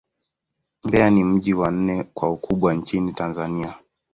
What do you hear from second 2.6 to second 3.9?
nchini Tanzania.